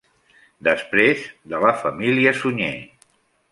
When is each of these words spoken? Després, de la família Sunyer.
Després, 0.67 1.27
de 1.53 1.61
la 1.65 1.75
família 1.83 2.35
Sunyer. 2.43 2.75